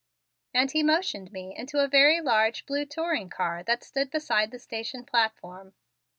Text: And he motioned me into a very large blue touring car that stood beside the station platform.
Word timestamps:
And 0.51 0.71
he 0.71 0.81
motioned 0.81 1.31
me 1.31 1.55
into 1.55 1.77
a 1.79 1.87
very 1.87 2.21
large 2.21 2.65
blue 2.65 2.85
touring 2.87 3.29
car 3.29 3.61
that 3.61 3.83
stood 3.83 4.09
beside 4.09 4.49
the 4.49 4.57
station 4.57 5.05
platform. 5.05 5.75